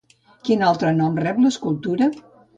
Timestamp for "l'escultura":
1.45-2.11